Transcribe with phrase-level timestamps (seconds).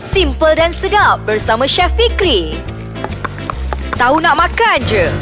[0.00, 2.56] Simple dan sedap bersama Chef Fikri.
[4.00, 5.12] Tahu nak makan je.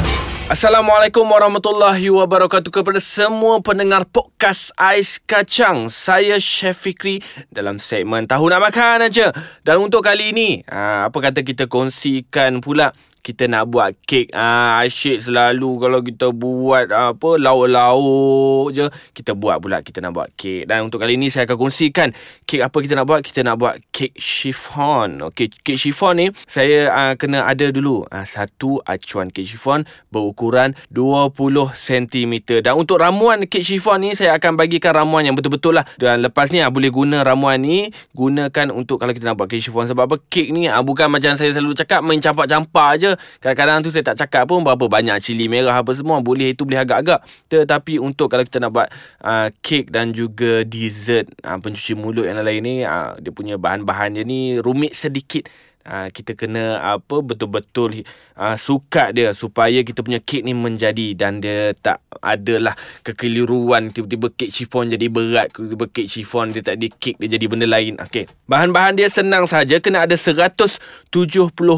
[0.47, 5.91] Assalamualaikum warahmatullahi wabarakatuh kepada semua pendengar podcast Ais Kacang.
[5.91, 7.19] Saya Chef Fikri
[7.51, 9.35] dalam segmen Tahu Nak Makan aja.
[9.67, 14.81] Dan untuk kali ini, ah, apa kata kita kongsikan pula kita nak buat kek ah
[14.83, 20.69] asyik selalu kalau kita buat apa lauk-lauk je kita buat pula kita nak buat kek
[20.69, 22.09] dan untuk kali ini saya akan kongsikan
[22.49, 23.21] kek apa kita nak buat.
[23.21, 25.21] Kita nak buat kek chiffon.
[25.29, 30.73] Okey kek chiffon ni saya uh, kena ada dulu uh, satu acuan kek chiffon berukuran
[30.89, 31.35] 20
[31.73, 32.33] cm
[32.65, 35.85] dan untuk ramuan kek chiffon ni saya akan bagikan ramuan yang betul-betul lah.
[36.01, 39.61] Dan lepas ni uh, boleh guna ramuan ni gunakan untuk kalau kita nak buat kek
[39.61, 39.85] chiffon.
[39.85, 40.15] Sebab apa?
[40.29, 43.08] Kek ni uh, bukan macam saya selalu cakap main campak-campak je
[43.39, 46.81] Kadang-kadang tu saya tak cakap pun Berapa banyak cili merah apa semua Boleh itu boleh
[46.81, 47.23] agak-agak.
[47.47, 48.87] Tetapi untuk kalau kita nak buat
[49.23, 54.19] uh, Kek dan juga dessert uh, Pencuci mulut yang lain ni uh, Dia punya bahan-bahan
[54.19, 55.47] dia ni Rumit sedikit
[55.85, 58.03] uh, kita kena apa betul-betul
[58.39, 63.91] uh, sukat dia supaya kita punya kek ni menjadi dan dia tak adalah kekeliruan.
[63.93, 67.67] Tiba-tiba kek chiffon jadi berat tiba-tiba kek chiffon dia tak ada kek dia jadi benda
[67.67, 67.95] lain.
[67.99, 68.27] Okey.
[68.49, 69.77] Bahan-bahan dia senang saja.
[69.79, 70.79] Kena ada 170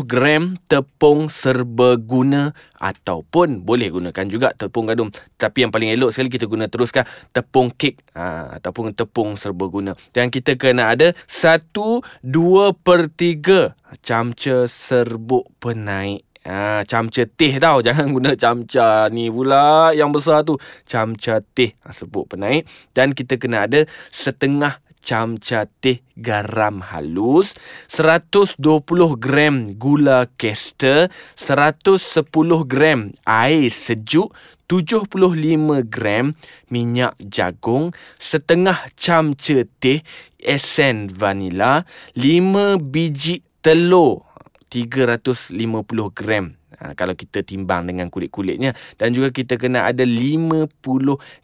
[0.08, 5.14] gram tepung serbaguna ataupun boleh gunakan juga tepung gandum.
[5.38, 9.94] Tapi yang paling elok sekali kita guna teruskan tepung kek ha, ataupun tepung serbaguna.
[10.16, 12.02] Dan kita kena ada 1 2
[12.82, 16.24] per 3 camca serbuk penaik.
[16.42, 17.82] Ha, camca teh tau.
[17.86, 20.58] Jangan guna camca ni pula Yang besar tu.
[20.88, 21.76] Camca teh.
[21.86, 22.66] Ha, Sebut penaik.
[22.96, 27.58] Dan kita kena ada Setengah camca teh garam halus
[27.90, 28.62] 120
[29.18, 32.22] gram gula kester 110
[32.70, 34.30] gram air sejuk
[34.70, 35.10] 75
[35.90, 36.38] gram
[36.70, 40.06] minyak jagung setengah camca teh
[40.38, 41.82] esen vanila
[42.14, 44.26] 5 biji telur
[44.70, 45.58] 350
[46.14, 46.46] gram
[46.80, 50.70] ha, kalau kita timbang dengan kulit-kulitnya dan juga kita kena ada 50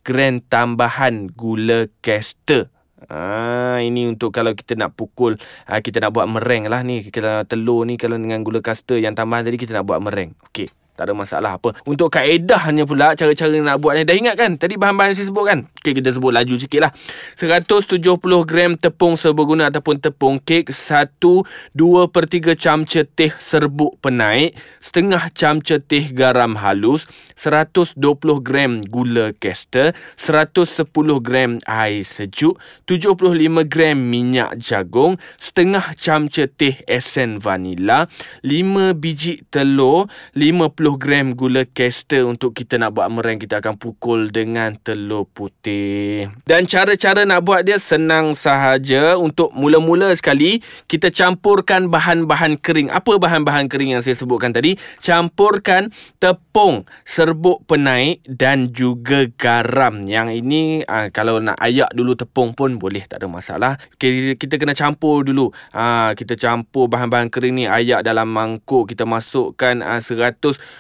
[0.02, 5.38] gram tambahan gula kester Ah ini untuk kalau kita nak pukul
[5.70, 9.14] ah, kita nak buat mereng lah ni kalau telur ni kalau dengan gula kasta yang
[9.14, 10.34] tambahan tadi kita nak buat mereng.
[10.50, 10.74] Okey.
[10.98, 11.78] Tak ada masalah apa.
[11.86, 14.02] Untuk kaedahnya pula, cara-cara nak buat ni.
[14.02, 14.58] Dah ingat kan?
[14.58, 15.60] Tadi bahan-bahan yang saya sebut kan?
[15.86, 16.92] Okey, kita sebut laju sikit lah.
[17.38, 18.18] 170
[18.50, 20.74] gram tepung serbaguna ataupun tepung kek.
[20.74, 24.58] 1, 2 per 3 camca teh serbuk penaik.
[24.82, 27.06] Setengah camca teh garam halus.
[27.38, 28.02] 120
[28.42, 29.94] gram gula kester.
[30.18, 30.82] 110
[31.22, 32.58] gram air sejuk.
[32.90, 35.22] 75 gram minyak jagung.
[35.38, 38.10] Setengah camca teh esen vanila.
[38.42, 40.10] 5 biji telur.
[40.34, 46.30] 50 gram gula kester untuk kita nak buat meringue kita akan pukul dengan telur putih.
[46.48, 49.20] Dan cara-cara nak buat dia senang sahaja.
[49.20, 52.94] Untuk mula-mula sekali kita campurkan bahan-bahan kering.
[52.94, 54.78] Apa bahan-bahan kering yang saya sebutkan tadi?
[55.02, 55.90] Campurkan
[56.22, 60.06] tepung, serbuk penaik dan juga garam.
[60.06, 63.82] Yang ini aa, ah, kalau nak ayak dulu tepung pun boleh tak ada masalah.
[63.98, 65.50] Kita kena campur dulu.
[65.74, 70.38] Aa, ah, kita campur bahan-bahan kering ni ayak dalam mangkuk kita masukkan aa, 100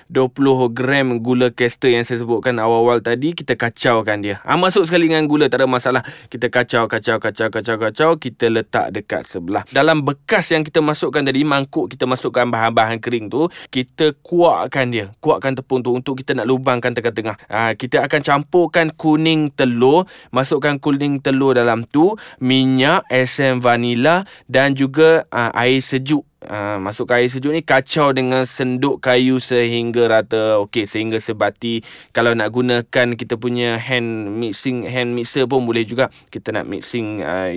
[0.09, 4.35] 20 gram gula kester yang saya sebutkan awal-awal tadi kita kacaukan dia.
[4.45, 6.01] Ha, masuk sekali dengan gula tak ada masalah.
[6.29, 9.65] Kita kacau kacau kacau kacau kacau kita letak dekat sebelah.
[9.69, 15.05] Dalam bekas yang kita masukkan tadi mangkuk kita masukkan bahan-bahan kering tu, kita kuatkan dia.
[15.19, 17.35] Kuatkan tepung tu untuk kita nak lubangkan tengah-tengah.
[17.49, 24.73] Ha, kita akan campurkan kuning telur, masukkan kuning telur dalam tu, minyak, esem vanila dan
[24.77, 30.63] juga uh, air sejuk Uh, masuk air sejuk ni kacau dengan senduk kayu sehingga rata
[30.63, 31.83] okey sehingga sebati.
[32.15, 36.07] Kalau nak gunakan kita punya hand mixing hand mixer pun boleh juga.
[36.31, 37.51] Kita nak mixing uh,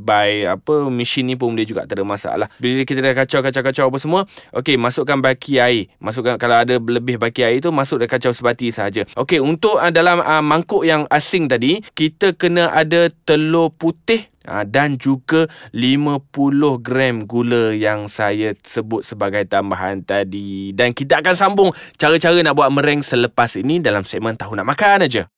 [0.00, 2.48] by apa mesin ni pun boleh juga tak ada masalah.
[2.56, 4.20] Bila kita dah kacau kacau kacau apa semua
[4.56, 5.92] okey masukkan baki air.
[6.00, 9.92] Masukkan kalau ada lebih baki air tu masuk dah kacau sebati saja okey untuk uh,
[9.92, 16.82] dalam uh, mangkuk yang asing tadi kita kena ada telur putih Ha, dan juga 50
[16.82, 20.74] gram gula yang saya sebut sebagai tambahan tadi.
[20.74, 25.06] Dan kita akan sambung cara-cara nak buat mereng selepas ini dalam segmen Tahu Nak Makan
[25.06, 25.30] aja.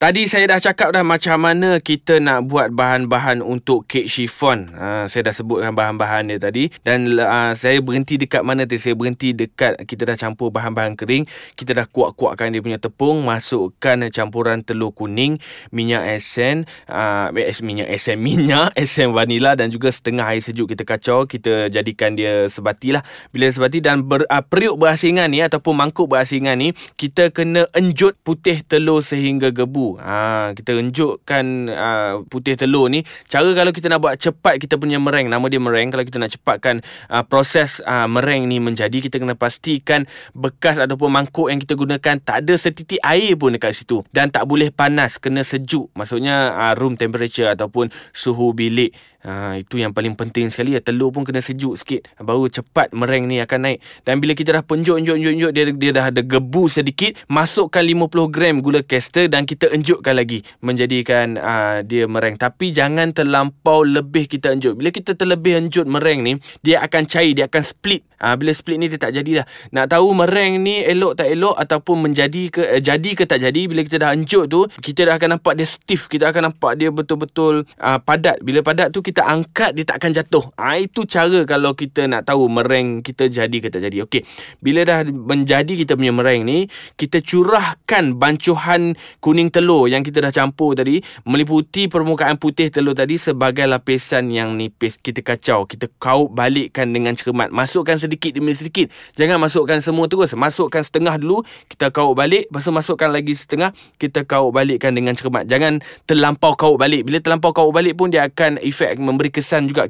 [0.00, 4.72] Tadi saya dah cakap dah macam mana kita nak buat bahan-bahan untuk kek chiffon.
[4.72, 6.72] Ha, saya dah sebutkan bahan-bahan dia tadi.
[6.80, 8.80] Dan uh, saya berhenti dekat mana tadi?
[8.80, 11.28] Saya berhenti dekat kita dah campur bahan-bahan kering.
[11.52, 13.28] Kita dah kuat-kuatkan dia punya tepung.
[13.28, 15.36] Masukkan campuran telur kuning,
[15.68, 17.28] minyak esen, uh,
[17.60, 21.28] minyak esen, minyak, esen vanila dan juga setengah air sejuk kita kacau.
[21.28, 23.04] Kita jadikan dia sebati lah.
[23.36, 28.16] Bila sebati dan ber, uh, periuk berasingan ni ataupun mangkuk berasingan ni, kita kena enjut
[28.24, 33.02] putih telur sehingga gebu Ha, kita enjukkan uh, putih telur ni.
[33.26, 35.90] Cara kalau kita nak buat cepat kita punya mereng, nama dia mereng.
[35.90, 40.04] Kalau kita nak cepatkan uh, proses uh, mereng ni menjadi, kita kena pastikan
[40.36, 44.06] bekas ataupun mangkuk yang kita gunakan tak ada setitik air pun dekat situ.
[44.14, 45.90] Dan tak boleh panas, kena sejuk.
[45.98, 48.92] Maksudnya uh, room temperature ataupun suhu bilik.
[49.20, 50.76] Ha, itu yang paling penting sekali.
[50.76, 50.80] Ya.
[50.80, 52.08] Telur pun kena sejuk sikit.
[52.20, 53.78] Baru cepat mereng ni akan naik.
[54.04, 57.84] Dan bila kita dah penjuk, enjuk, enjuk, enjuk Dia, dia dah ada gebu sedikit Masukkan
[57.84, 60.40] 50 gram gula caster Dan kita enjukkan lagi.
[60.64, 62.40] Menjadikan uh, dia mereng.
[62.40, 64.80] Tapi jangan terlampau lebih kita enjuk.
[64.80, 68.04] Bila kita terlebih enjut mereng ni Dia akan cair, dia akan split.
[68.20, 71.56] Uh, Bila split ni dia tak jadi dah Nak tahu mereng ni elok tak elok
[71.56, 75.16] Ataupun menjadi ke uh, jadi ke tak jadi Bila kita dah enjut tu Kita dah
[75.16, 76.08] akan nampak dia stiff.
[76.08, 78.40] Kita akan nampak dia betul-betul uh, padat.
[78.40, 80.44] Bila padat tu kita angkat dia tak akan jatuh.
[80.54, 84.06] Ha, itu cara kalau kita nak tahu mereng kita jadi ke tak jadi.
[84.06, 84.22] Okey.
[84.62, 90.30] Bila dah menjadi kita punya mereng ni, kita curahkan bancuhan kuning telur yang kita dah
[90.30, 94.94] campur tadi meliputi permukaan putih telur tadi sebagai lapisan yang nipis.
[95.02, 97.50] Kita kacau, kita kaut balikkan dengan cermat.
[97.50, 98.94] Masukkan sedikit demi sedikit.
[99.18, 100.38] Jangan masukkan semua terus.
[100.38, 105.18] Masukkan setengah dulu, kita kaut balik, lepas tu masukkan lagi setengah, kita kaut balikkan dengan
[105.18, 105.50] cermat.
[105.50, 107.02] Jangan terlampau kaut balik.
[107.08, 109.88] Bila terlampau kaut balik pun dia akan efek memberi kesan juga